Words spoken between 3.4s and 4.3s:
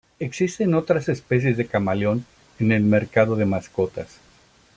mascotas.